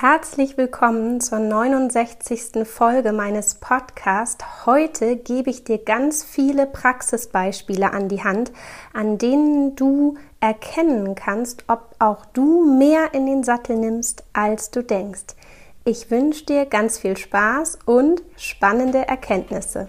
Herzlich 0.00 0.56
willkommen 0.56 1.20
zur 1.20 1.40
69. 1.40 2.64
Folge 2.64 3.12
meines 3.12 3.56
Podcasts. 3.56 4.64
Heute 4.64 5.16
gebe 5.16 5.50
ich 5.50 5.64
dir 5.64 5.78
ganz 5.78 6.22
viele 6.22 6.66
Praxisbeispiele 6.66 7.92
an 7.92 8.08
die 8.08 8.22
Hand, 8.22 8.52
an 8.92 9.18
denen 9.18 9.74
du 9.74 10.14
erkennen 10.38 11.16
kannst, 11.16 11.64
ob 11.66 11.96
auch 11.98 12.26
du 12.26 12.64
mehr 12.78 13.12
in 13.12 13.26
den 13.26 13.42
Sattel 13.42 13.76
nimmst, 13.76 14.22
als 14.32 14.70
du 14.70 14.84
denkst. 14.84 15.34
Ich 15.84 16.12
wünsche 16.12 16.46
dir 16.46 16.66
ganz 16.66 16.98
viel 17.00 17.16
Spaß 17.16 17.80
und 17.84 18.22
spannende 18.36 19.08
Erkenntnisse. 19.08 19.88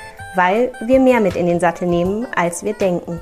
weil 0.35 0.71
wir 0.81 0.99
mehr 0.99 1.19
mit 1.19 1.35
in 1.35 1.45
den 1.45 1.59
Sattel 1.59 1.87
nehmen, 1.87 2.27
als 2.35 2.63
wir 2.63 2.73
denken. 2.73 3.19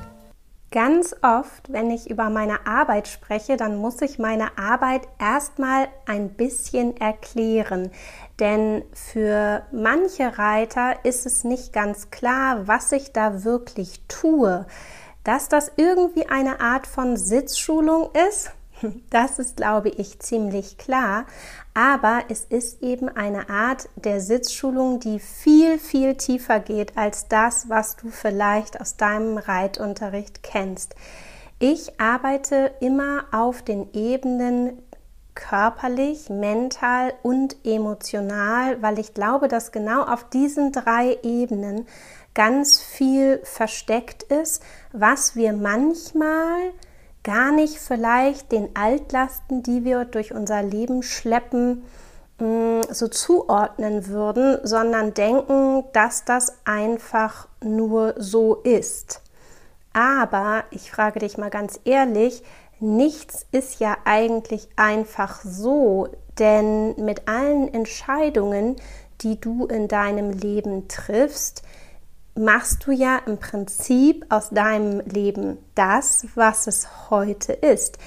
Ganz 0.72 1.16
oft, 1.22 1.72
wenn 1.72 1.90
ich 1.90 2.08
über 2.08 2.30
meine 2.30 2.64
Arbeit 2.64 3.08
spreche, 3.08 3.56
dann 3.56 3.76
muss 3.76 4.00
ich 4.02 4.20
meine 4.20 4.56
Arbeit 4.56 5.02
erstmal 5.18 5.88
ein 6.06 6.28
bisschen 6.30 6.96
erklären. 6.96 7.90
Denn 8.38 8.84
für 8.92 9.62
manche 9.72 10.38
Reiter 10.38 11.04
ist 11.04 11.26
es 11.26 11.42
nicht 11.42 11.72
ganz 11.72 12.10
klar, 12.10 12.68
was 12.68 12.92
ich 12.92 13.12
da 13.12 13.42
wirklich 13.42 14.00
tue. 14.06 14.64
Dass 15.24 15.48
das 15.48 15.72
irgendwie 15.76 16.28
eine 16.28 16.60
Art 16.60 16.86
von 16.86 17.16
Sitzschulung 17.16 18.10
ist, 18.28 18.52
das 19.10 19.38
ist, 19.38 19.56
glaube 19.56 19.90
ich, 19.90 20.18
ziemlich 20.20 20.78
klar. 20.78 21.26
Aber 21.74 22.24
es 22.28 22.44
ist 22.44 22.82
eben 22.82 23.08
eine 23.08 23.48
Art 23.48 23.88
der 23.96 24.20
Sitzschulung, 24.20 25.00
die 25.00 25.20
viel, 25.20 25.78
viel 25.78 26.16
tiefer 26.16 26.60
geht 26.60 26.96
als 26.96 27.28
das, 27.28 27.68
was 27.68 27.96
du 27.96 28.10
vielleicht 28.10 28.80
aus 28.80 28.96
deinem 28.96 29.38
Reitunterricht 29.38 30.42
kennst. 30.42 30.94
Ich 31.58 32.00
arbeite 32.00 32.72
immer 32.80 33.24
auf 33.32 33.62
den 33.62 33.92
Ebenen 33.92 34.78
körperlich, 35.34 36.28
mental 36.28 37.12
und 37.22 37.56
emotional, 37.64 38.82
weil 38.82 38.98
ich 38.98 39.14
glaube, 39.14 39.48
dass 39.48 39.72
genau 39.72 40.02
auf 40.02 40.28
diesen 40.28 40.72
drei 40.72 41.18
Ebenen 41.22 41.86
ganz 42.34 42.80
viel 42.80 43.40
versteckt 43.44 44.22
ist, 44.24 44.62
was 44.92 45.36
wir 45.36 45.52
manchmal 45.52 46.72
gar 47.22 47.52
nicht 47.52 47.78
vielleicht 47.78 48.52
den 48.52 48.74
Altlasten, 48.74 49.62
die 49.62 49.84
wir 49.84 50.04
durch 50.04 50.32
unser 50.32 50.62
Leben 50.62 51.02
schleppen, 51.02 51.84
mm, 52.38 52.80
so 52.90 53.08
zuordnen 53.08 54.06
würden, 54.08 54.58
sondern 54.62 55.14
denken, 55.14 55.84
dass 55.92 56.24
das 56.24 56.58
einfach 56.64 57.48
nur 57.62 58.14
so 58.16 58.56
ist. 58.56 59.22
Aber 59.92 60.64
ich 60.70 60.90
frage 60.90 61.18
dich 61.18 61.36
mal 61.36 61.50
ganz 61.50 61.80
ehrlich, 61.84 62.42
nichts 62.78 63.46
ist 63.52 63.80
ja 63.80 63.96
eigentlich 64.04 64.68
einfach 64.76 65.42
so, 65.42 66.08
denn 66.38 66.94
mit 66.96 67.28
allen 67.28 67.72
Entscheidungen, 67.72 68.76
die 69.20 69.38
du 69.40 69.66
in 69.66 69.88
deinem 69.88 70.30
Leben 70.30 70.88
triffst, 70.88 71.62
machst 72.40 72.86
du 72.86 72.92
ja 72.92 73.20
im 73.26 73.38
Prinzip 73.38 74.26
aus 74.30 74.50
deinem 74.50 75.00
Leben 75.00 75.58
das, 75.74 76.26
was 76.34 76.66
es 76.66 77.10
heute 77.10 77.52
ist. 77.52 77.98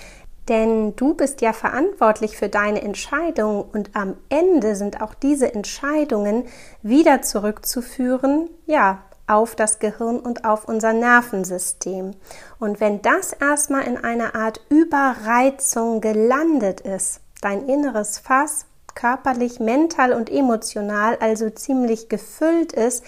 Denn 0.50 0.96
du 0.98 1.14
bist 1.14 1.40
ja 1.42 1.54
verantwortlich 1.54 2.36
für 2.36 2.50
deine 2.50 2.82
Entscheidungen 2.82 3.62
und 3.62 3.96
am 3.96 4.18
Ende 4.28 4.76
sind 4.76 5.02
auch 5.02 5.14
diese 5.14 5.54
Entscheidungen 5.54 6.46
wieder 6.82 7.22
zurückzuführen, 7.22 8.50
ja, 8.66 9.04
auf 9.26 9.56
das 9.56 9.80
Gehirn 9.80 10.20
und 10.20 10.44
auf 10.44 10.68
unser 10.68 10.92
Nervensystem. 10.92 12.12
Und 12.60 12.82
wenn 12.82 13.02
das 13.02 13.32
erstmal 13.32 13.84
in 13.84 13.98
einer 13.98 14.36
Art 14.36 14.60
Überreizung 14.68 16.02
gelandet 16.02 16.82
ist, 16.82 17.22
dein 17.42 17.70
inneres 17.70 18.20
Fass 18.20 18.66
körperlich, 18.96 19.60
mental 19.60 20.12
und 20.12 20.30
emotional 20.30 21.18
also 21.20 21.50
ziemlich 21.50 22.10
gefüllt 22.10 22.74
ist, 22.74 23.04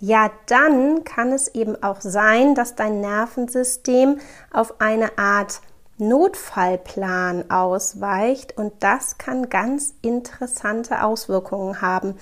ja, 0.00 0.30
dann 0.46 1.04
kann 1.04 1.32
es 1.32 1.48
eben 1.48 1.82
auch 1.82 2.00
sein, 2.00 2.54
dass 2.54 2.74
dein 2.74 3.00
Nervensystem 3.00 4.18
auf 4.50 4.80
eine 4.80 5.18
Art 5.18 5.60
Notfallplan 5.98 7.50
ausweicht 7.50 8.56
und 8.56 8.72
das 8.80 9.18
kann 9.18 9.50
ganz 9.50 9.94
interessante 10.00 11.04
Auswirkungen 11.04 11.82
haben. 11.82 12.14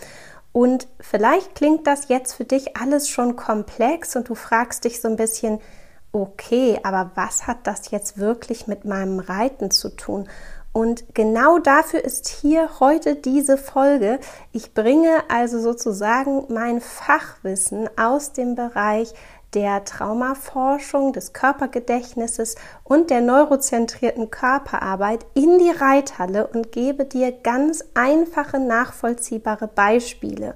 Und 0.50 0.88
vielleicht 1.00 1.54
klingt 1.54 1.86
das 1.86 2.08
jetzt 2.08 2.32
für 2.32 2.44
dich 2.44 2.76
alles 2.76 3.08
schon 3.08 3.36
komplex 3.36 4.16
und 4.16 4.28
du 4.28 4.34
fragst 4.34 4.82
dich 4.84 5.00
so 5.00 5.06
ein 5.06 5.14
bisschen, 5.14 5.60
okay, 6.10 6.80
aber 6.82 7.12
was 7.14 7.46
hat 7.46 7.58
das 7.64 7.92
jetzt 7.92 8.18
wirklich 8.18 8.66
mit 8.66 8.84
meinem 8.84 9.20
Reiten 9.20 9.70
zu 9.70 9.90
tun? 9.90 10.28
Und 10.72 11.14
genau 11.14 11.58
dafür 11.58 12.04
ist 12.04 12.28
hier 12.28 12.78
heute 12.78 13.16
diese 13.16 13.56
Folge. 13.56 14.20
Ich 14.52 14.74
bringe 14.74 15.22
also 15.28 15.58
sozusagen 15.60 16.44
mein 16.52 16.80
Fachwissen 16.80 17.88
aus 17.96 18.32
dem 18.32 18.54
Bereich 18.54 19.14
der 19.54 19.84
Traumaforschung, 19.84 21.12
des 21.12 21.32
Körpergedächtnisses 21.32 22.56
und 22.84 23.10
der 23.10 23.22
neurozentrierten 23.22 24.30
Körperarbeit 24.30 25.24
in 25.34 25.58
die 25.58 25.70
Reithalle 25.70 26.46
und 26.48 26.70
gebe 26.70 27.04
dir 27.06 27.32
ganz 27.32 27.82
einfache, 27.94 28.58
nachvollziehbare 28.58 29.68
Beispiele, 29.68 30.54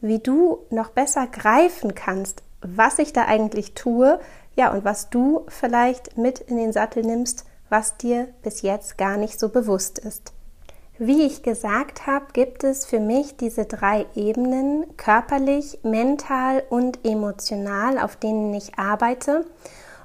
wie 0.00 0.20
du 0.20 0.60
noch 0.70 0.90
besser 0.90 1.26
greifen 1.26 1.94
kannst, 1.94 2.42
was 2.60 2.98
ich 2.98 3.12
da 3.12 3.24
eigentlich 3.24 3.74
tue, 3.74 4.20
ja, 4.56 4.72
und 4.72 4.84
was 4.84 5.10
du 5.10 5.44
vielleicht 5.48 6.16
mit 6.16 6.38
in 6.38 6.56
den 6.56 6.72
Sattel 6.72 7.02
nimmst, 7.02 7.44
was 7.68 7.96
dir 7.96 8.28
bis 8.42 8.62
jetzt 8.62 8.98
gar 8.98 9.16
nicht 9.16 9.38
so 9.38 9.48
bewusst 9.48 9.98
ist. 9.98 10.32
Wie 10.96 11.22
ich 11.22 11.42
gesagt 11.42 12.06
habe, 12.06 12.26
gibt 12.32 12.62
es 12.62 12.86
für 12.86 13.00
mich 13.00 13.36
diese 13.36 13.64
drei 13.64 14.06
Ebenen, 14.14 14.96
körperlich, 14.96 15.80
mental 15.82 16.62
und 16.70 17.04
emotional, 17.04 17.98
auf 17.98 18.14
denen 18.14 18.54
ich 18.54 18.78
arbeite. 18.78 19.44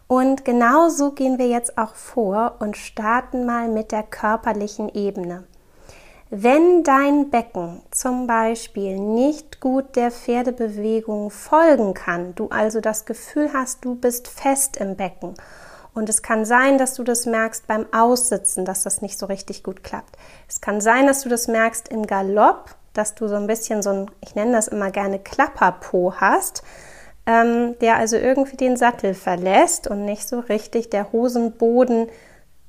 Und 0.07 0.45
genauso 0.45 1.11
gehen 1.11 1.37
wir 1.37 1.47
jetzt 1.47 1.77
auch 1.77 1.93
vor 1.93 2.55
und 2.57 2.75
starten 2.75 3.45
mal 3.45 3.67
mit 3.67 3.91
der 3.91 4.01
körperlichen 4.01 4.89
Ebene. 4.89 5.43
Wenn 6.31 6.83
dein 6.83 7.29
Becken 7.29 7.83
zum 7.91 8.25
Beispiel 8.25 8.99
nicht 8.99 9.59
gut 9.59 9.95
der 9.95 10.09
Pferdebewegung 10.09 11.29
folgen 11.29 11.93
kann, 11.93 12.33
du 12.33 12.47
also 12.49 12.81
das 12.81 13.05
Gefühl 13.05 13.51
hast, 13.53 13.85
du 13.85 13.93
bist 13.93 14.27
fest 14.27 14.77
im 14.77 14.95
Becken 14.95 15.35
und 15.99 16.09
es 16.09 16.21
kann 16.21 16.45
sein, 16.45 16.77
dass 16.77 16.95
du 16.95 17.03
das 17.03 17.25
merkst 17.25 17.67
beim 17.67 17.85
Aussitzen, 17.91 18.65
dass 18.65 18.83
das 18.83 19.01
nicht 19.01 19.19
so 19.19 19.25
richtig 19.25 19.63
gut 19.63 19.83
klappt. 19.83 20.17
Es 20.47 20.61
kann 20.61 20.79
sein, 20.81 21.07
dass 21.07 21.21
du 21.21 21.29
das 21.29 21.47
merkst 21.47 21.89
im 21.89 22.07
Galopp, 22.07 22.75
dass 22.93 23.15
du 23.15 23.27
so 23.27 23.35
ein 23.35 23.47
bisschen 23.47 23.83
so 23.83 23.89
ein, 23.91 24.11
ich 24.21 24.33
nenne 24.33 24.53
das 24.53 24.69
immer 24.69 24.91
gerne 24.91 25.19
Klapperpo 25.19 26.13
hast, 26.15 26.63
ähm, 27.25 27.77
der 27.79 27.97
also 27.97 28.15
irgendwie 28.15 28.57
den 28.57 28.77
Sattel 28.77 29.13
verlässt 29.13 29.87
und 29.87 30.05
nicht 30.05 30.27
so 30.27 30.39
richtig 30.39 30.89
der 30.89 31.11
Hosenboden 31.11 32.07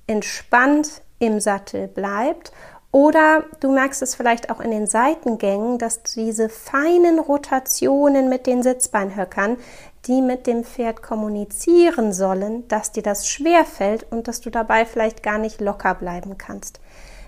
entspannt 0.06 1.02
im 1.20 1.38
Sattel 1.38 1.86
bleibt. 1.86 2.52
Oder 2.92 3.44
du 3.60 3.70
merkst 3.70 4.02
es 4.02 4.16
vielleicht 4.16 4.50
auch 4.50 4.60
in 4.60 4.72
den 4.72 4.88
Seitengängen, 4.88 5.78
dass 5.78 6.02
diese 6.02 6.48
feinen 6.48 7.20
Rotationen 7.20 8.28
mit 8.28 8.48
den 8.48 8.64
Sitzbeinhöckern 8.64 9.58
die 10.06 10.22
mit 10.22 10.46
dem 10.46 10.64
Pferd 10.64 11.02
kommunizieren 11.02 12.12
sollen, 12.12 12.66
dass 12.68 12.92
dir 12.92 13.02
das 13.02 13.28
schwer 13.28 13.64
fällt 13.64 14.10
und 14.10 14.28
dass 14.28 14.40
du 14.40 14.50
dabei 14.50 14.86
vielleicht 14.86 15.22
gar 15.22 15.38
nicht 15.38 15.60
locker 15.60 15.94
bleiben 15.94 16.38
kannst. 16.38 16.80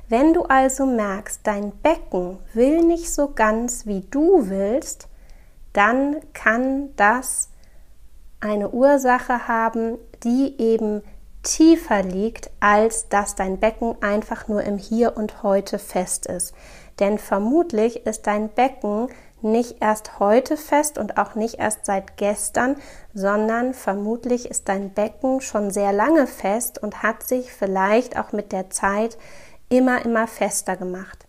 Wenn 0.08 0.34
du 0.34 0.44
also 0.44 0.86
merkst, 0.86 1.40
dein 1.44 1.72
Becken 1.78 2.38
will 2.54 2.82
nicht 2.82 3.12
so 3.12 3.32
ganz, 3.34 3.86
wie 3.86 4.00
du 4.10 4.48
willst, 4.48 5.08
dann 5.72 6.16
kann 6.32 6.94
das 6.96 7.48
eine 8.40 8.70
Ursache 8.70 9.48
haben, 9.48 9.98
die 10.24 10.60
eben 10.60 11.02
tiefer 11.42 12.02
liegt, 12.02 12.50
als 12.60 13.08
dass 13.08 13.34
dein 13.34 13.58
Becken 13.58 13.96
einfach 14.02 14.48
nur 14.48 14.62
im 14.62 14.78
Hier 14.78 15.16
und 15.16 15.42
heute 15.42 15.78
fest 15.78 16.26
ist. 16.26 16.54
Denn 17.00 17.18
vermutlich 17.18 18.06
ist 18.06 18.26
dein 18.26 18.48
Becken 18.48 19.08
nicht 19.42 19.76
erst 19.80 20.18
heute 20.18 20.56
fest 20.56 20.98
und 20.98 21.18
auch 21.18 21.34
nicht 21.34 21.58
erst 21.58 21.86
seit 21.86 22.16
gestern, 22.16 22.76
sondern 23.14 23.74
vermutlich 23.74 24.50
ist 24.50 24.68
dein 24.68 24.90
Becken 24.90 25.40
schon 25.40 25.70
sehr 25.70 25.92
lange 25.92 26.26
fest 26.26 26.82
und 26.82 27.02
hat 27.02 27.22
sich 27.22 27.52
vielleicht 27.52 28.18
auch 28.18 28.32
mit 28.32 28.52
der 28.52 28.70
Zeit 28.70 29.18
immer, 29.68 30.04
immer 30.04 30.26
fester 30.26 30.76
gemacht. 30.76 31.26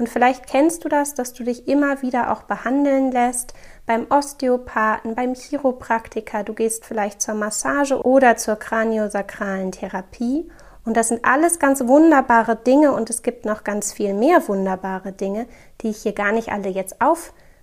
Und 0.00 0.08
vielleicht 0.08 0.46
kennst 0.46 0.84
du 0.84 0.88
das, 0.88 1.12
dass 1.12 1.34
du 1.34 1.44
dich 1.44 1.68
immer 1.68 2.00
wieder 2.00 2.32
auch 2.32 2.44
behandeln 2.44 3.12
lässt 3.12 3.52
beim 3.84 4.06
Osteopathen, 4.08 5.14
beim 5.14 5.34
Chiropraktiker, 5.34 6.42
du 6.42 6.54
gehst 6.54 6.86
vielleicht 6.86 7.20
zur 7.20 7.34
Massage 7.34 8.00
oder 8.02 8.36
zur 8.36 8.56
kraniosakralen 8.56 9.72
Therapie. 9.72 10.50
Und 10.86 10.96
das 10.96 11.08
sind 11.08 11.26
alles 11.26 11.58
ganz 11.58 11.86
wunderbare 11.86 12.56
Dinge 12.56 12.92
und 12.92 13.10
es 13.10 13.22
gibt 13.22 13.44
noch 13.44 13.62
ganz 13.62 13.92
viel 13.92 14.14
mehr 14.14 14.48
wunderbare 14.48 15.12
Dinge, 15.12 15.46
die 15.82 15.90
ich 15.90 15.98
hier 15.98 16.14
gar 16.14 16.32
nicht 16.32 16.50
alle 16.50 16.70
jetzt 16.70 16.96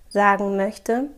aufsagen 0.08 0.56
möchte. 0.56 1.08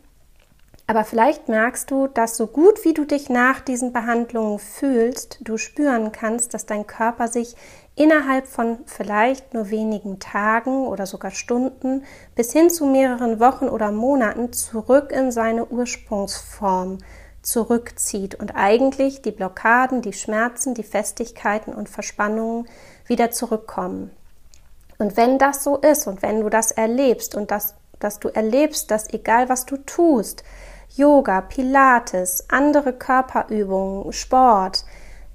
Aber 0.87 1.05
vielleicht 1.05 1.49
merkst 1.49 1.89
du, 1.91 2.09
dass 2.09 2.37
so 2.37 2.49
gut 2.49 2.85
wie 2.85 2.95
du 2.95 3.05
dich 3.05 3.29
nach 3.31 3.61
diesen 3.61 3.93
Behandlungen 3.93 4.59
fühlst, 4.59 5.39
du 5.43 5.57
spüren 5.57 6.11
kannst, 6.11 6.53
dass 6.53 6.67
dein 6.67 6.85
Körper 6.85 7.29
sich 7.29 7.55
innerhalb 7.95 8.49
von 8.49 8.79
vielleicht 8.87 9.55
nur 9.55 9.71
wenigen 9.71 10.19
Tagen 10.19 10.87
oder 10.89 11.07
sogar 11.07 11.31
Stunden 11.31 12.03
bis 12.35 12.53
hin 12.53 12.71
zu 12.71 12.87
mehreren 12.87 13.39
Wochen 13.39 13.69
oder 13.69 13.93
Monaten 13.93 14.53
zurück 14.53 15.13
in 15.13 15.31
seine 15.31 15.67
Ursprungsform 15.67 16.99
zurückzieht 17.43 18.35
und 18.35 18.57
eigentlich 18.57 19.23
die 19.23 19.31
Blockaden, 19.31 20.03
die 20.03 20.13
Schmerzen, 20.13 20.75
die 20.75 20.83
Festigkeiten 20.83 21.73
und 21.73 21.89
Verspannungen 21.89 22.69
wieder 23.07 23.31
zurückkommen. 23.31 24.11
Und 24.99 25.17
wenn 25.17 25.39
das 25.39 25.63
so 25.63 25.77
ist 25.77 26.07
und 26.07 26.21
wenn 26.21 26.41
du 26.41 26.51
das 26.51 26.73
erlebst 26.73 27.35
und 27.35 27.51
das, 27.51 27.75
dass 28.01 28.19
du 28.19 28.29
erlebst, 28.29 28.91
dass 28.91 29.13
egal 29.13 29.49
was 29.49 29.67
du 29.67 29.77
tust, 29.77 30.43
Yoga, 30.97 31.41
Pilates, 31.41 32.45
andere 32.49 32.93
Körperübungen, 32.93 34.13
Sport, 34.13 34.85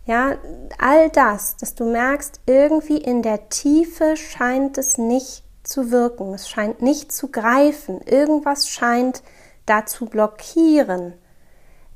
ja, 0.06 0.36
all 0.78 1.10
das, 1.10 1.56
dass 1.58 1.74
du 1.76 1.86
merkst, 1.86 2.42
irgendwie 2.46 2.98
in 2.98 3.22
der 3.22 3.50
Tiefe 3.50 4.18
scheint 4.18 4.78
es 4.78 4.98
nicht 4.98 5.44
zu 5.64 5.90
wirken, 5.92 6.34
es 6.34 6.50
scheint 6.50 6.82
nicht 6.82 7.12
zu 7.12 7.30
greifen, 7.30 8.02
irgendwas 8.02 8.68
scheint 8.68 9.24
da 9.66 9.86
zu 9.86 10.06
blockieren, 10.06 11.14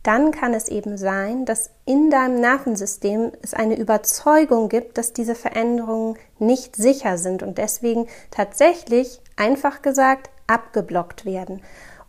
dann 0.04 0.32
kann 0.32 0.54
es 0.54 0.70
eben 0.70 0.98
sein, 0.98 1.46
dass 1.46 1.72
in 1.86 2.10
deinem 2.10 2.40
Nervensystem 2.40 3.32
es 3.42 3.54
eine 3.54 3.78
Überzeugung 3.78 4.70
gibt, 4.70 4.98
dass 4.98 5.14
diese 5.14 5.36
Veränderungen 5.36 6.18
nicht 6.40 6.76
sicher 6.76 7.18
sind. 7.18 7.44
Und 7.44 7.58
deswegen 7.58 8.08
tatsächlich, 8.32 9.20
einfach 9.36 9.82
gesagt, 9.82 10.30
abgeblockt 10.50 11.26
werden. 11.26 11.62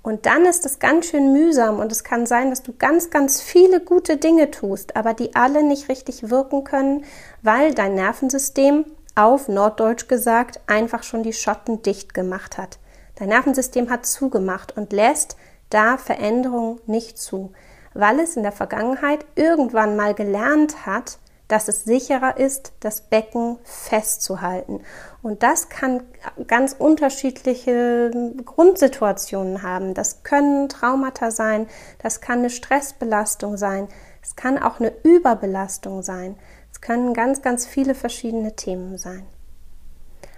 Und 0.02 0.24
dann 0.24 0.46
ist 0.46 0.64
es 0.64 0.78
ganz 0.78 1.06
schön 1.06 1.32
mühsam 1.32 1.78
und 1.78 1.92
es 1.92 2.04
kann 2.04 2.24
sein, 2.24 2.48
dass 2.48 2.62
du 2.62 2.72
ganz, 2.72 3.10
ganz 3.10 3.42
viele 3.42 3.80
gute 3.80 4.16
Dinge 4.16 4.50
tust, 4.50 4.96
aber 4.96 5.12
die 5.12 5.34
alle 5.34 5.62
nicht 5.62 5.90
richtig 5.90 6.30
wirken 6.30 6.64
können, 6.64 7.04
weil 7.42 7.74
dein 7.74 7.94
Nervensystem 7.94 8.86
auf 9.14 9.48
Norddeutsch 9.48 10.08
gesagt 10.08 10.60
einfach 10.66 11.02
schon 11.02 11.22
die 11.22 11.34
Schotten 11.34 11.82
dicht 11.82 12.14
gemacht 12.14 12.56
hat. 12.56 12.78
Dein 13.16 13.28
Nervensystem 13.28 13.90
hat 13.90 14.06
zugemacht 14.06 14.74
und 14.76 14.94
lässt 14.94 15.36
da 15.68 15.98
Veränderungen 15.98 16.80
nicht 16.86 17.18
zu, 17.18 17.52
weil 17.92 18.20
es 18.20 18.36
in 18.36 18.42
der 18.42 18.52
Vergangenheit 18.52 19.26
irgendwann 19.34 19.96
mal 19.96 20.14
gelernt 20.14 20.86
hat, 20.86 21.18
dass 21.50 21.68
es 21.68 21.84
sicherer 21.84 22.36
ist, 22.36 22.72
das 22.80 23.02
Becken 23.02 23.58
festzuhalten. 23.64 24.82
Und 25.20 25.42
das 25.42 25.68
kann 25.68 26.04
ganz 26.46 26.76
unterschiedliche 26.78 28.10
Grundsituationen 28.44 29.62
haben. 29.62 29.94
Das 29.94 30.22
können 30.22 30.68
Traumata 30.68 31.30
sein, 31.30 31.66
das 32.02 32.20
kann 32.20 32.38
eine 32.40 32.50
Stressbelastung 32.50 33.56
sein, 33.56 33.88
es 34.22 34.36
kann 34.36 34.62
auch 34.62 34.80
eine 34.80 34.92
Überbelastung 35.02 36.02
sein. 36.02 36.36
Es 36.72 36.80
können 36.80 37.14
ganz, 37.14 37.42
ganz 37.42 37.66
viele 37.66 37.94
verschiedene 37.94 38.54
Themen 38.54 38.96
sein. 38.96 39.26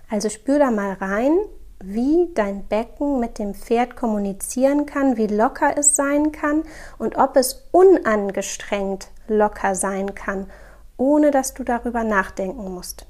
Also 0.09 0.29
spür 0.29 0.59
da 0.59 0.71
mal 0.71 0.95
rein, 0.95 1.37
wie 1.85 2.31
dein 2.35 2.65
Becken 2.69 3.19
mit 3.19 3.39
dem 3.39 3.55
Pferd 3.55 3.97
kommunizieren 3.97 4.87
kann, 4.87 5.17
wie 5.17 5.27
locker 5.27 5.77
es 5.77 5.97
sein 5.97 6.33
kann 6.33 6.63
und 6.99 7.17
ob 7.17 7.37
es 7.37 7.67
unangestrengt 7.73 9.09
locker 9.27 9.75
sein 9.75 10.15
kann 10.15 10.47
ohne 10.97 11.31
dass 11.31 11.55
du 11.55 11.65
darüber 11.65 12.05
nachdenken 12.05 12.73
musst. 12.73 13.07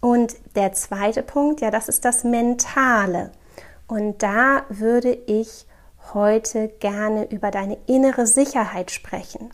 Und 0.00 0.34
der 0.56 0.72
zweite 0.72 1.22
Punkt, 1.22 1.60
ja, 1.60 1.70
das 1.70 1.88
ist 1.88 2.04
das 2.04 2.24
Mentale. 2.24 3.30
Und 3.86 4.22
da 4.22 4.64
würde 4.68 5.12
ich 5.26 5.66
heute 6.12 6.68
gerne 6.80 7.30
über 7.30 7.50
deine 7.50 7.78
innere 7.86 8.26
Sicherheit 8.26 8.90
sprechen. 8.90 9.50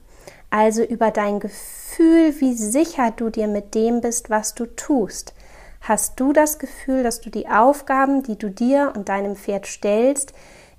Also 0.51 0.83
über 0.83 1.11
dein 1.11 1.41
Gefühl, 1.41 2.35
wie 2.41 2.55
sicher 2.55 3.11
du 3.15 3.29
dir 3.29 3.49
mit 3.49 3.75
dem 3.75 4.01
bist, 4.01 4.31
was 4.31 4.55
du 4.55 4.65
tust. 4.65 5.35
Hast 5.83 6.19
du 6.19 6.33
das 6.33 6.59
Gefühl, 6.59 7.03
dass 7.03 7.21
du 7.21 7.31
die 7.31 7.49
Aufgaben, 7.49 8.23
die 8.23 8.39
du 8.39 8.51
dir 8.51 8.93
und 8.97 9.09
deinem 9.09 9.37
Pferd 9.37 9.67
stellst, 9.67 10.33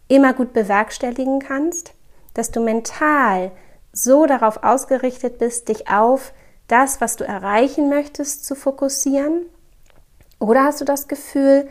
immer 0.07 0.33
gut 0.33 0.53
bewerkstelligen 0.53 1.39
kannst? 1.39 1.93
Dass 2.33 2.51
du 2.51 2.61
mental 2.61 3.51
so 3.91 4.25
darauf 4.25 4.63
ausgerichtet 4.63 5.37
bist, 5.37 5.69
dich 5.69 5.89
auf 5.89 6.33
das, 6.67 7.01
was 7.01 7.15
du 7.15 7.23
erreichen 7.23 7.89
möchtest, 7.89 8.45
zu 8.45 8.55
fokussieren? 8.55 9.45
Oder 10.39 10.63
hast 10.63 10.81
du 10.81 10.85
das 10.85 11.07
Gefühl, 11.07 11.67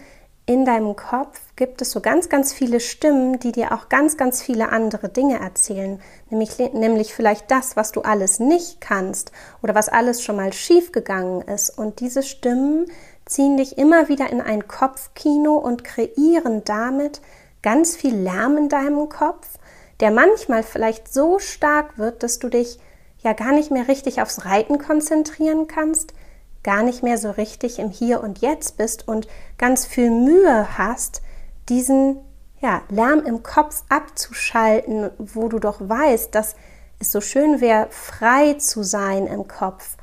in 0.48 0.64
deinem 0.64 0.96
Kopf 0.96 1.38
gibt 1.56 1.82
es 1.82 1.90
so 1.90 2.00
ganz, 2.00 2.30
ganz 2.30 2.54
viele 2.54 2.80
Stimmen, 2.80 3.38
die 3.38 3.52
dir 3.52 3.72
auch 3.72 3.90
ganz, 3.90 4.16
ganz 4.16 4.40
viele 4.40 4.70
andere 4.70 5.10
Dinge 5.10 5.38
erzählen, 5.38 6.00
nämlich, 6.30 6.58
nämlich 6.72 7.12
vielleicht 7.12 7.50
das, 7.50 7.76
was 7.76 7.92
du 7.92 8.00
alles 8.00 8.40
nicht 8.40 8.80
kannst 8.80 9.30
oder 9.62 9.74
was 9.74 9.90
alles 9.90 10.22
schon 10.22 10.36
mal 10.36 10.54
schief 10.54 10.90
gegangen 10.90 11.42
ist. 11.42 11.68
Und 11.68 12.00
diese 12.00 12.22
Stimmen 12.22 12.86
ziehen 13.26 13.58
dich 13.58 13.76
immer 13.76 14.08
wieder 14.08 14.30
in 14.30 14.40
ein 14.40 14.66
Kopfkino 14.66 15.56
und 15.56 15.84
kreieren 15.84 16.64
damit 16.64 17.20
ganz 17.62 17.94
viel 17.94 18.14
Lärm 18.14 18.56
in 18.56 18.70
deinem 18.70 19.10
Kopf 19.10 19.57
der 20.00 20.10
manchmal 20.10 20.62
vielleicht 20.62 21.12
so 21.12 21.38
stark 21.38 21.98
wird, 21.98 22.22
dass 22.22 22.38
du 22.38 22.48
dich 22.48 22.78
ja 23.20 23.32
gar 23.32 23.52
nicht 23.52 23.70
mehr 23.70 23.88
richtig 23.88 24.22
aufs 24.22 24.44
Reiten 24.44 24.78
konzentrieren 24.78 25.66
kannst, 25.66 26.14
gar 26.62 26.82
nicht 26.82 27.02
mehr 27.02 27.18
so 27.18 27.30
richtig 27.30 27.78
im 27.78 27.90
Hier 27.90 28.22
und 28.22 28.40
Jetzt 28.40 28.76
bist 28.76 29.08
und 29.08 29.26
ganz 29.56 29.86
viel 29.86 30.10
Mühe 30.10 30.78
hast, 30.78 31.22
diesen 31.68 32.20
ja, 32.60 32.82
Lärm 32.88 33.24
im 33.24 33.42
Kopf 33.42 33.84
abzuschalten, 33.88 35.10
wo 35.18 35.48
du 35.48 35.58
doch 35.58 35.80
weißt, 35.80 36.34
dass 36.34 36.56
es 36.98 37.12
so 37.12 37.20
schön 37.20 37.60
wäre, 37.60 37.88
frei 37.90 38.54
zu 38.54 38.82
sein 38.82 39.26
im 39.26 39.46
Kopf 39.46 39.96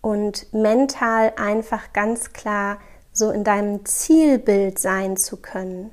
und 0.00 0.52
mental 0.52 1.32
einfach 1.36 1.92
ganz 1.92 2.32
klar 2.32 2.78
so 3.12 3.30
in 3.30 3.44
deinem 3.44 3.84
Zielbild 3.84 4.78
sein 4.78 5.16
zu 5.16 5.38
können. 5.38 5.90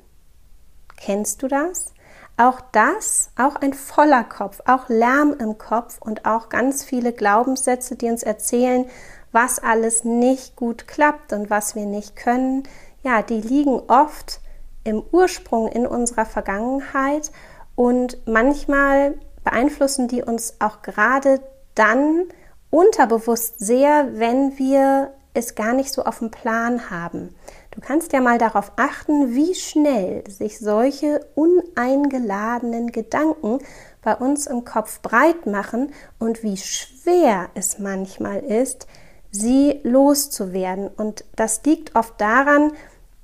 Kennst 0.96 1.42
du 1.42 1.48
das? 1.48 1.93
Auch 2.36 2.60
das, 2.72 3.30
auch 3.36 3.56
ein 3.56 3.74
voller 3.74 4.24
Kopf, 4.24 4.60
auch 4.66 4.88
Lärm 4.88 5.34
im 5.38 5.56
Kopf 5.56 5.98
und 6.00 6.26
auch 6.26 6.48
ganz 6.48 6.82
viele 6.82 7.12
Glaubenssätze, 7.12 7.94
die 7.94 8.08
uns 8.08 8.24
erzählen, 8.24 8.86
was 9.30 9.60
alles 9.60 10.04
nicht 10.04 10.56
gut 10.56 10.88
klappt 10.88 11.32
und 11.32 11.48
was 11.50 11.74
wir 11.74 11.86
nicht 11.86 12.16
können, 12.16 12.64
ja, 13.02 13.22
die 13.22 13.40
liegen 13.40 13.80
oft 13.88 14.40
im 14.82 15.02
Ursprung 15.12 15.68
in 15.68 15.86
unserer 15.86 16.26
Vergangenheit 16.26 17.30
und 17.74 18.18
manchmal 18.26 19.14
beeinflussen 19.44 20.08
die 20.08 20.22
uns 20.22 20.54
auch 20.60 20.82
gerade 20.82 21.40
dann 21.74 22.24
unterbewusst 22.70 23.58
sehr, 23.58 24.18
wenn 24.18 24.58
wir 24.58 25.12
es 25.34 25.54
gar 25.54 25.74
nicht 25.74 25.92
so 25.92 26.04
auf 26.04 26.20
dem 26.20 26.30
Plan 26.30 26.90
haben. 26.90 27.34
Du 27.74 27.80
kannst 27.80 28.12
ja 28.12 28.20
mal 28.20 28.38
darauf 28.38 28.72
achten, 28.76 29.34
wie 29.34 29.54
schnell 29.54 30.22
sich 30.30 30.60
solche 30.60 31.26
uneingeladenen 31.34 32.92
Gedanken 32.92 33.58
bei 34.00 34.14
uns 34.14 34.46
im 34.46 34.64
Kopf 34.64 35.00
breit 35.00 35.46
machen 35.46 35.92
und 36.20 36.44
wie 36.44 36.56
schwer 36.56 37.48
es 37.54 37.80
manchmal 37.80 38.38
ist, 38.38 38.86
sie 39.32 39.80
loszuwerden. 39.82 40.86
Und 40.86 41.24
das 41.34 41.62
liegt 41.64 41.96
oft 41.96 42.20
daran, 42.20 42.72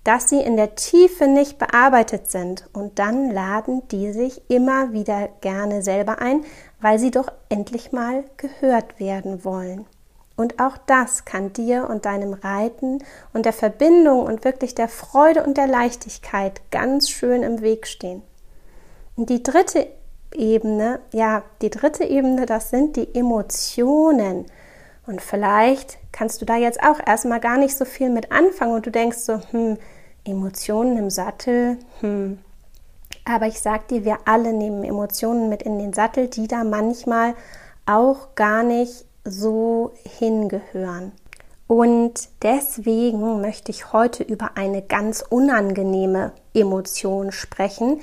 dass 0.02 0.28
sie 0.28 0.40
in 0.40 0.56
der 0.56 0.74
Tiefe 0.74 1.28
nicht 1.28 1.58
bearbeitet 1.58 2.30
sind. 2.30 2.68
Und 2.72 2.98
dann 2.98 3.30
laden 3.30 3.86
die 3.88 4.12
sich 4.12 4.42
immer 4.50 4.92
wieder 4.92 5.28
gerne 5.40 5.82
selber 5.82 6.18
ein, 6.20 6.44
weil 6.80 6.98
sie 6.98 7.12
doch 7.12 7.30
endlich 7.50 7.92
mal 7.92 8.24
gehört 8.36 8.98
werden 8.98 9.44
wollen. 9.44 9.86
Und 10.40 10.58
auch 10.58 10.78
das 10.86 11.26
kann 11.26 11.52
dir 11.52 11.86
und 11.90 12.06
deinem 12.06 12.32
Reiten 12.32 13.04
und 13.34 13.44
der 13.44 13.52
Verbindung 13.52 14.22
und 14.22 14.42
wirklich 14.42 14.74
der 14.74 14.88
Freude 14.88 15.44
und 15.44 15.58
der 15.58 15.66
Leichtigkeit 15.66 16.62
ganz 16.70 17.10
schön 17.10 17.42
im 17.42 17.60
Weg 17.60 17.86
stehen. 17.86 18.22
Und 19.16 19.28
die 19.28 19.42
dritte 19.42 19.86
Ebene, 20.32 21.00
ja, 21.12 21.42
die 21.60 21.68
dritte 21.68 22.04
Ebene, 22.04 22.46
das 22.46 22.70
sind 22.70 22.96
die 22.96 23.14
Emotionen. 23.14 24.46
Und 25.06 25.20
vielleicht 25.20 25.98
kannst 26.10 26.40
du 26.40 26.46
da 26.46 26.56
jetzt 26.56 26.82
auch 26.82 27.00
erstmal 27.06 27.40
gar 27.40 27.58
nicht 27.58 27.76
so 27.76 27.84
viel 27.84 28.08
mit 28.08 28.32
anfangen 28.32 28.72
und 28.72 28.86
du 28.86 28.90
denkst 28.90 29.18
so, 29.18 29.40
hm, 29.50 29.76
Emotionen 30.24 30.96
im 30.96 31.10
Sattel, 31.10 31.76
hm. 32.00 32.38
Aber 33.26 33.46
ich 33.46 33.60
sag 33.60 33.88
dir, 33.88 34.06
wir 34.06 34.20
alle 34.24 34.54
nehmen 34.54 34.84
Emotionen 34.84 35.50
mit 35.50 35.62
in 35.62 35.78
den 35.78 35.92
Sattel, 35.92 36.28
die 36.28 36.48
da 36.48 36.64
manchmal 36.64 37.34
auch 37.84 38.34
gar 38.34 38.62
nicht 38.62 39.04
so 39.24 39.92
hingehören. 40.18 41.12
Und 41.66 42.28
deswegen 42.42 43.40
möchte 43.40 43.70
ich 43.70 43.92
heute 43.92 44.24
über 44.24 44.56
eine 44.56 44.82
ganz 44.82 45.24
unangenehme 45.28 46.32
Emotion 46.52 47.30
sprechen, 47.30 48.00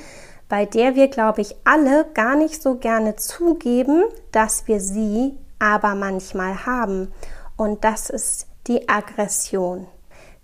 bei 0.48 0.66
der 0.66 0.96
wir, 0.96 1.10
glaube 1.10 1.42
ich, 1.42 1.56
alle 1.66 2.06
gar 2.14 2.36
nicht 2.38 2.62
so 2.62 2.76
gerne 2.76 3.18
zugeben, 3.18 4.04
dass 4.32 4.68
wir 4.68 4.80
sie 4.80 5.38
aber 5.60 5.96
manchmal 5.96 6.66
haben. 6.66 7.12
Und 7.58 7.84
das 7.84 8.10
ist 8.10 8.48
die 8.68 8.88
Aggression. 8.88 9.88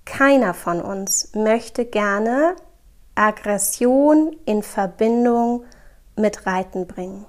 Keiner 0.05 0.53
von 0.53 0.81
uns 0.81 1.33
möchte 1.33 1.85
gerne 1.85 2.55
Aggression 3.15 4.35
in 4.45 4.63
Verbindung 4.63 5.63
mit 6.15 6.45
Reiten 6.45 6.87
bringen. 6.87 7.25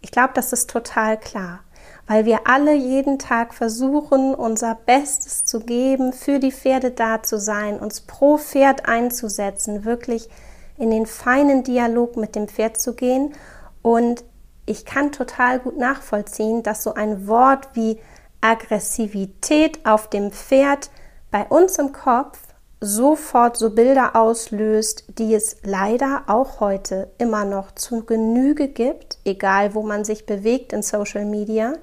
Ich 0.00 0.10
glaube, 0.10 0.32
das 0.34 0.52
ist 0.52 0.70
total 0.70 1.18
klar, 1.18 1.60
weil 2.08 2.24
wir 2.24 2.48
alle 2.48 2.74
jeden 2.74 3.18
Tag 3.18 3.52
versuchen, 3.52 4.34
unser 4.34 4.74
Bestes 4.74 5.44
zu 5.44 5.60
geben, 5.60 6.14
für 6.14 6.38
die 6.38 6.52
Pferde 6.52 6.90
da 6.90 7.22
zu 7.22 7.38
sein, 7.38 7.78
uns 7.78 8.00
pro 8.00 8.38
Pferd 8.38 8.88
einzusetzen, 8.88 9.84
wirklich 9.84 10.30
in 10.78 10.90
den 10.90 11.04
feinen 11.04 11.64
Dialog 11.64 12.16
mit 12.16 12.34
dem 12.34 12.48
Pferd 12.48 12.80
zu 12.80 12.94
gehen. 12.94 13.34
Und 13.82 14.24
ich 14.64 14.86
kann 14.86 15.12
total 15.12 15.58
gut 15.58 15.76
nachvollziehen, 15.76 16.62
dass 16.62 16.82
so 16.82 16.94
ein 16.94 17.28
Wort 17.28 17.68
wie 17.74 17.98
Aggressivität 18.40 19.84
auf 19.84 20.08
dem 20.08 20.32
Pferd 20.32 20.90
bei 21.30 21.44
uns 21.44 21.78
im 21.78 21.92
Kopf 21.92 22.38
sofort 22.80 23.56
so 23.56 23.70
Bilder 23.70 24.16
auslöst, 24.16 25.04
die 25.18 25.34
es 25.34 25.56
leider 25.62 26.22
auch 26.28 26.60
heute 26.60 27.10
immer 27.18 27.44
noch 27.44 27.72
zu 27.72 28.04
Genüge 28.04 28.68
gibt, 28.68 29.18
egal 29.24 29.74
wo 29.74 29.82
man 29.82 30.04
sich 30.04 30.24
bewegt 30.24 30.72
in 30.72 30.82
Social 30.82 31.24
Media. 31.24 31.74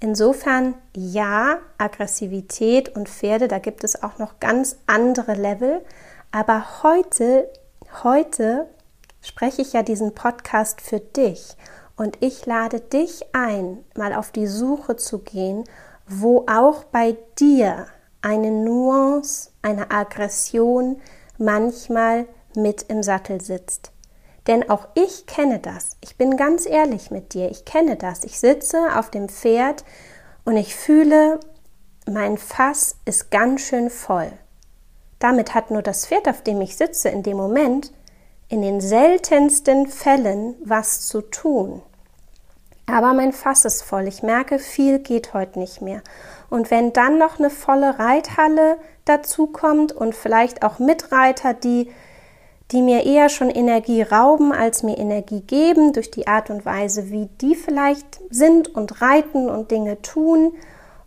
Insofern 0.00 0.74
ja, 0.96 1.58
Aggressivität 1.76 2.96
und 2.96 3.08
Pferde, 3.08 3.48
da 3.48 3.58
gibt 3.58 3.84
es 3.84 4.02
auch 4.02 4.16
noch 4.18 4.40
ganz 4.40 4.76
andere 4.86 5.34
Level. 5.34 5.82
Aber 6.32 6.82
heute, 6.82 7.50
heute 8.02 8.66
spreche 9.20 9.60
ich 9.60 9.74
ja 9.74 9.82
diesen 9.82 10.14
Podcast 10.14 10.80
für 10.80 11.00
dich 11.00 11.54
und 11.96 12.16
ich 12.20 12.46
lade 12.46 12.80
dich 12.80 13.26
ein, 13.34 13.84
mal 13.94 14.14
auf 14.14 14.30
die 14.30 14.46
Suche 14.46 14.96
zu 14.96 15.18
gehen, 15.18 15.64
wo 16.06 16.46
auch 16.50 16.84
bei 16.84 17.18
dir 17.38 17.86
eine 18.22 18.50
Nuance, 18.50 19.50
eine 19.60 19.90
Aggression 19.90 21.00
manchmal 21.36 22.26
mit 22.56 22.84
im 22.88 23.02
Sattel 23.02 23.42
sitzt. 23.42 23.92
Denn 24.50 24.68
auch 24.68 24.88
ich 24.94 25.26
kenne 25.26 25.60
das. 25.60 25.96
Ich 26.00 26.16
bin 26.16 26.36
ganz 26.36 26.66
ehrlich 26.66 27.12
mit 27.12 27.34
dir. 27.34 27.52
Ich 27.52 27.64
kenne 27.64 27.94
das. 27.94 28.24
Ich 28.24 28.40
sitze 28.40 28.98
auf 28.98 29.08
dem 29.08 29.28
Pferd 29.28 29.84
und 30.44 30.56
ich 30.56 30.74
fühle, 30.74 31.38
mein 32.10 32.36
Fass 32.36 32.96
ist 33.04 33.30
ganz 33.30 33.60
schön 33.60 33.90
voll. 33.90 34.32
Damit 35.20 35.54
hat 35.54 35.70
nur 35.70 35.82
das 35.82 36.04
Pferd, 36.04 36.26
auf 36.26 36.42
dem 36.42 36.60
ich 36.62 36.76
sitze, 36.76 37.10
in 37.10 37.22
dem 37.22 37.36
Moment 37.36 37.92
in 38.48 38.60
den 38.60 38.80
seltensten 38.80 39.86
Fällen 39.86 40.56
was 40.64 41.02
zu 41.02 41.20
tun. 41.20 41.80
Aber 42.86 43.14
mein 43.14 43.32
Fass 43.32 43.64
ist 43.64 43.82
voll. 43.82 44.08
Ich 44.08 44.24
merke, 44.24 44.58
viel 44.58 44.98
geht 44.98 45.32
heute 45.32 45.60
nicht 45.60 45.80
mehr. 45.80 46.02
Und 46.48 46.72
wenn 46.72 46.92
dann 46.92 47.18
noch 47.18 47.38
eine 47.38 47.50
volle 47.50 48.00
Reithalle 48.00 48.78
dazu 49.04 49.46
kommt 49.46 49.92
und 49.92 50.12
vielleicht 50.16 50.64
auch 50.64 50.80
Mitreiter, 50.80 51.54
die, 51.54 51.92
die 52.72 52.82
mir 52.82 53.04
eher 53.04 53.28
schon 53.28 53.50
Energie 53.50 54.02
rauben, 54.02 54.52
als 54.52 54.82
mir 54.82 54.98
Energie 54.98 55.40
geben, 55.40 55.92
durch 55.92 56.10
die 56.10 56.26
Art 56.26 56.50
und 56.50 56.64
Weise, 56.64 57.10
wie 57.10 57.28
die 57.40 57.54
vielleicht 57.54 58.20
sind 58.30 58.74
und 58.74 59.00
reiten 59.00 59.48
und 59.48 59.70
Dinge 59.70 60.02
tun. 60.02 60.52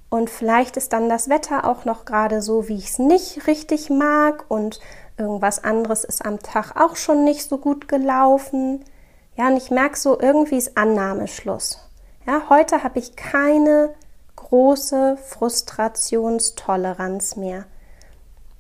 Und 0.10 0.30
vielleicht 0.30 0.78
ist 0.78 0.94
dann 0.94 1.10
das 1.10 1.30
Wetter 1.30 1.66
auch 1.66 1.86
noch 1.86 2.06
gerade 2.06 2.42
so, 2.42 2.68
wie 2.68 2.78
ich 2.78 2.90
es 2.90 3.00
nicht 3.00 3.48
richtig 3.48 3.90
mag 3.90 4.46
und 4.48 4.80
irgendwas 5.18 5.64
anderes 5.64 6.04
ist 6.04 6.26
am 6.26 6.42
Tag 6.42 6.80
auch 6.80 6.96
schon 6.96 7.24
nicht 7.24 7.48
so 7.48 7.58
gut 7.58 7.88
gelaufen 7.88 8.84
ja, 9.36 9.48
und 9.48 9.58
ich 9.58 9.72
merke 9.72 9.98
so, 9.98 10.20
irgendwie 10.20 10.58
ist 10.58 10.78
Annahmeschluss. 10.78 11.80
Ja, 12.28 12.44
heute 12.50 12.84
habe 12.84 13.00
ich 13.00 13.16
keine 13.16 13.96
große 14.36 15.18
Frustrationstoleranz 15.18 17.36
mehr. 17.36 17.66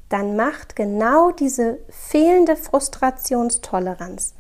Dann 0.10 0.36
macht 0.36 0.76
genau 0.76 1.32
diese 1.32 1.80
fehlende 1.90 2.56
Frustrationstoleranz 2.56 4.34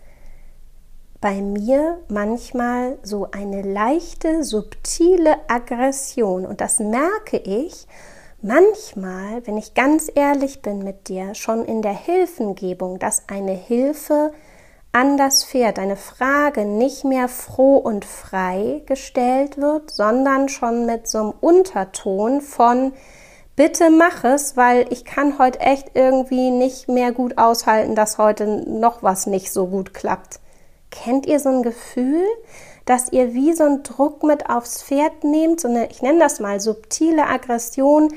bei 1.24 1.41
mir 1.41 2.00
manchmal 2.10 2.98
so 3.01 3.29
eine 3.32 3.62
leichte, 3.62 4.43
subtile 4.43 5.38
Aggression. 5.48 6.46
Und 6.46 6.60
das 6.60 6.79
merke 6.79 7.38
ich 7.38 7.88
manchmal, 8.41 9.48
wenn 9.48 9.58
ich 9.58 9.74
ganz 9.74 10.12
ehrlich 10.13 10.62
bin 10.62 10.84
mit 10.84 11.08
dir, 11.08 11.34
schon 11.34 11.63
in 11.63 11.82
der 11.82 11.93
Hilfengebung, 11.93 13.00
dass 13.00 13.24
eine 13.29 13.53
Hilfe 13.53 14.34
an 14.91 15.15
das 15.15 15.46
Pferd 15.46 15.79
eine 15.79 15.96
Frage 15.96 16.65
nicht 16.65 17.05
mehr 17.05 17.29
froh 17.29 17.77
und 17.77 18.03
frei 18.03 18.82
gestellt 18.86 19.58
wird, 19.58 19.91
sondern 19.91 20.50
schon 20.50 20.86
mit 20.86 21.08
so 21.08 21.20
einem 21.20 21.34
Unterton 21.39 22.41
von 22.41 22.91
bitte 23.55 23.89
mach 23.89 24.24
es, 24.24 24.57
weil 24.57 24.86
ich 24.91 25.05
kann 25.05 25.39
heute 25.39 25.60
echt 25.60 25.91
irgendwie 25.93 26.51
nicht 26.51 26.88
mehr 26.88 27.12
gut 27.12 27.38
aushalten, 27.38 27.95
dass 27.95 28.17
heute 28.17 28.48
noch 28.69 29.03
was 29.03 29.27
nicht 29.27 29.51
so 29.51 29.67
gut 29.67 29.93
klappt. 29.93 30.39
Kennt 30.91 31.25
ihr 31.25 31.39
so 31.39 31.50
ein 31.50 31.63
Gefühl, 31.63 32.24
dass 32.86 33.12
ihr 33.12 33.33
wie 33.33 33.53
so 33.53 33.63
einen 33.63 33.83
Druck 33.83 34.24
mit 34.24 34.50
aufs 34.50 34.83
Pferd 34.83 35.24
nehmt, 35.24 35.62
so 35.62 35.67
eine, 35.67 35.89
ich 35.89 36.01
nenne 36.01 36.19
das 36.19 36.39
mal 36.39 36.60
subtile 36.60 37.27
Aggression, 37.27 38.13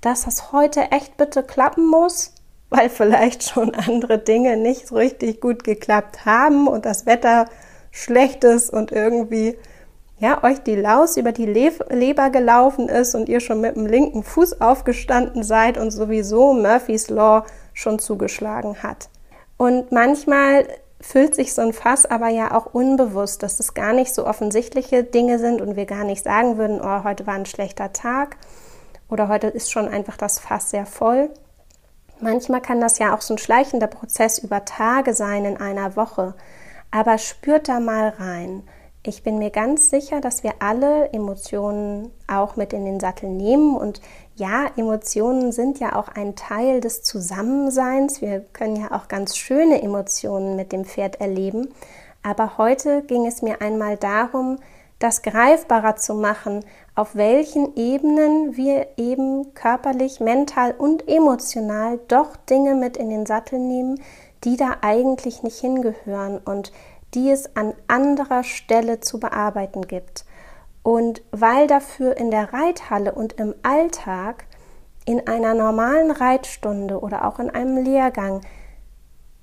dass 0.00 0.24
das 0.24 0.52
heute 0.52 0.90
echt 0.90 1.16
bitte 1.16 1.42
klappen 1.42 1.86
muss? 1.86 2.32
weil 2.70 2.88
vielleicht 2.88 3.42
schon 3.42 3.74
andere 3.74 4.18
Dinge 4.18 4.56
nicht 4.56 4.90
richtig 4.92 5.40
gut 5.40 5.64
geklappt 5.64 6.24
haben 6.24 6.68
und 6.68 6.86
das 6.86 7.04
Wetter 7.04 7.46
schlecht 7.90 8.44
ist 8.44 8.70
und 8.70 8.92
irgendwie 8.92 9.58
ja, 10.20 10.44
euch 10.44 10.60
die 10.60 10.76
Laus 10.76 11.16
über 11.16 11.32
die 11.32 11.46
Leber 11.46 12.30
gelaufen 12.30 12.88
ist 12.88 13.14
und 13.14 13.28
ihr 13.28 13.40
schon 13.40 13.60
mit 13.60 13.74
dem 13.74 13.86
linken 13.86 14.22
Fuß 14.22 14.60
aufgestanden 14.60 15.42
seid 15.42 15.78
und 15.78 15.90
sowieso 15.90 16.52
Murphy's 16.52 17.10
Law 17.10 17.44
schon 17.74 17.98
zugeschlagen 17.98 18.82
hat. 18.82 19.08
Und 19.56 19.92
manchmal 19.92 20.66
füllt 21.00 21.34
sich 21.34 21.54
so 21.54 21.62
ein 21.62 21.72
Fass 21.72 22.06
aber 22.06 22.28
ja 22.28 22.54
auch 22.54 22.74
unbewusst, 22.74 23.42
dass 23.42 23.58
es 23.58 23.74
gar 23.74 23.92
nicht 23.92 24.14
so 24.14 24.26
offensichtliche 24.26 25.02
Dinge 25.02 25.38
sind 25.38 25.60
und 25.60 25.74
wir 25.74 25.86
gar 25.86 26.04
nicht 26.04 26.22
sagen 26.22 26.58
würden, 26.58 26.80
oh, 26.80 27.04
heute 27.04 27.26
war 27.26 27.34
ein 27.34 27.46
schlechter 27.46 27.92
Tag 27.92 28.36
oder 29.08 29.28
heute 29.28 29.48
ist 29.48 29.72
schon 29.72 29.88
einfach 29.88 30.16
das 30.16 30.38
Fass 30.38 30.70
sehr 30.70 30.86
voll, 30.86 31.30
Manchmal 32.22 32.60
kann 32.60 32.82
das 32.82 32.98
ja 32.98 33.14
auch 33.14 33.22
so 33.22 33.34
ein 33.34 33.38
schleichender 33.38 33.86
Prozess 33.86 34.38
über 34.38 34.64
Tage 34.66 35.14
sein 35.14 35.46
in 35.46 35.56
einer 35.56 35.96
Woche. 35.96 36.34
Aber 36.90 37.16
spürt 37.16 37.68
da 37.68 37.80
mal 37.80 38.10
rein. 38.10 38.62
Ich 39.02 39.22
bin 39.22 39.38
mir 39.38 39.48
ganz 39.48 39.88
sicher, 39.88 40.20
dass 40.20 40.42
wir 40.42 40.52
alle 40.58 41.10
Emotionen 41.14 42.10
auch 42.26 42.56
mit 42.56 42.74
in 42.74 42.84
den 42.84 43.00
Sattel 43.00 43.30
nehmen. 43.30 43.74
Und 43.74 44.02
ja, 44.36 44.66
Emotionen 44.76 45.52
sind 45.52 45.80
ja 45.80 45.96
auch 45.96 46.08
ein 46.08 46.36
Teil 46.36 46.82
des 46.82 47.02
Zusammenseins. 47.02 48.20
Wir 48.20 48.40
können 48.52 48.76
ja 48.76 48.92
auch 48.92 49.08
ganz 49.08 49.38
schöne 49.38 49.80
Emotionen 49.80 50.54
mit 50.54 50.72
dem 50.72 50.84
Pferd 50.84 51.18
erleben. 51.18 51.68
Aber 52.22 52.58
heute 52.58 53.00
ging 53.02 53.26
es 53.26 53.40
mir 53.40 53.62
einmal 53.62 53.96
darum, 53.96 54.58
das 54.98 55.22
greifbarer 55.22 55.96
zu 55.96 56.12
machen, 56.12 56.62
auf 56.94 57.14
welchen 57.14 57.74
Ebenen 57.76 58.58
wir 58.58 58.86
eben 58.98 59.54
körperlich, 59.54 60.20
mental 60.20 60.74
und 60.76 61.08
emotional 61.08 61.98
doch 62.08 62.36
Dinge 62.36 62.74
mit 62.74 62.98
in 62.98 63.08
den 63.08 63.24
Sattel 63.24 63.60
nehmen, 63.60 63.98
die 64.44 64.58
da 64.58 64.76
eigentlich 64.82 65.42
nicht 65.42 65.58
hingehören 65.58 66.38
und 66.38 66.70
die 67.14 67.30
es 67.30 67.56
an 67.56 67.74
anderer 67.88 68.44
Stelle 68.44 69.00
zu 69.00 69.20
bearbeiten 69.20 69.86
gibt. 69.86 70.24
Und 70.82 71.22
weil 71.30 71.66
dafür 71.66 72.16
in 72.16 72.30
der 72.30 72.52
Reithalle 72.52 73.12
und 73.12 73.34
im 73.34 73.54
Alltag 73.62 74.46
in 75.04 75.26
einer 75.26 75.54
normalen 75.54 76.10
Reitstunde 76.10 77.00
oder 77.00 77.26
auch 77.26 77.38
in 77.38 77.50
einem 77.50 77.76
Lehrgang 77.76 78.42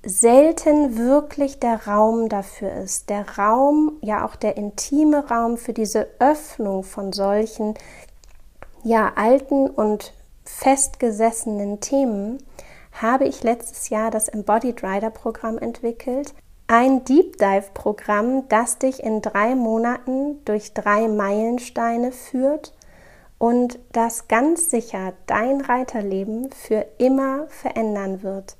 selten 0.04 0.96
wirklich 0.96 1.58
der 1.58 1.86
Raum 1.86 2.28
dafür 2.28 2.72
ist. 2.72 3.10
Der 3.10 3.38
Raum, 3.38 3.98
ja 4.00 4.24
auch 4.24 4.36
der 4.36 4.56
intime 4.56 5.28
Raum 5.28 5.56
für 5.56 5.72
diese 5.72 6.08
Öffnung 6.18 6.84
von 6.84 7.12
solchen, 7.12 7.74
ja, 8.84 9.12
alten 9.16 9.68
und 9.68 10.14
festgesessenen 10.44 11.80
Themen, 11.80 12.38
habe 12.92 13.26
ich 13.26 13.42
letztes 13.42 13.90
Jahr 13.90 14.10
das 14.10 14.28
Embodied 14.28 14.82
Rider 14.82 15.10
Programm 15.10 15.58
entwickelt. 15.58 16.32
Ein 16.70 17.02
Deep 17.02 17.38
Dive 17.38 17.70
Programm, 17.72 18.46
das 18.50 18.76
dich 18.76 19.02
in 19.02 19.22
drei 19.22 19.54
Monaten 19.54 20.44
durch 20.44 20.74
drei 20.74 21.08
Meilensteine 21.08 22.12
führt 22.12 22.74
und 23.38 23.78
das 23.92 24.28
ganz 24.28 24.68
sicher 24.68 25.14
dein 25.24 25.62
Reiterleben 25.62 26.52
für 26.52 26.84
immer 26.98 27.46
verändern 27.48 28.22
wird. 28.22 28.58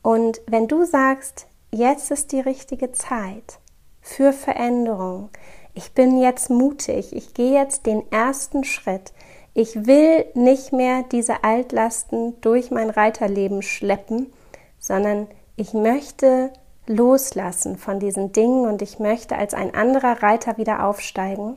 Und 0.00 0.40
wenn 0.46 0.68
du 0.68 0.86
sagst, 0.86 1.46
jetzt 1.70 2.10
ist 2.10 2.32
die 2.32 2.40
richtige 2.40 2.92
Zeit 2.92 3.58
für 4.00 4.32
Veränderung, 4.32 5.28
ich 5.74 5.92
bin 5.92 6.18
jetzt 6.18 6.48
mutig, 6.48 7.14
ich 7.14 7.34
gehe 7.34 7.52
jetzt 7.52 7.84
den 7.84 8.10
ersten 8.10 8.64
Schritt, 8.64 9.12
Ich 9.52 9.86
will 9.86 10.24
nicht 10.32 10.72
mehr 10.72 11.04
diese 11.04 11.44
Altlasten 11.44 12.40
durch 12.40 12.70
mein 12.70 12.88
Reiterleben 12.88 13.60
schleppen, 13.60 14.32
sondern 14.80 15.28
ich 15.56 15.74
möchte 15.74 16.52
loslassen 16.86 17.76
von 17.76 17.98
diesen 17.98 18.32
Dingen 18.32 18.66
und 18.66 18.82
ich 18.82 18.98
möchte 18.98 19.36
als 19.36 19.54
ein 19.54 19.74
anderer 19.74 20.22
Reiter 20.22 20.58
wieder 20.58 20.84
aufsteigen. 20.84 21.56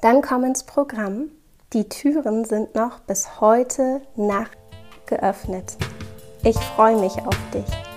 Dann 0.00 0.22
komm 0.22 0.44
ins 0.44 0.64
Programm. 0.64 1.30
Die 1.72 1.88
Türen 1.88 2.44
sind 2.44 2.74
noch 2.74 3.00
bis 3.00 3.40
heute 3.40 4.02
Nacht 4.16 4.58
geöffnet. 5.06 5.76
Ich 6.44 6.56
freue 6.56 6.98
mich 6.98 7.18
auf 7.18 7.36
dich. 7.54 7.91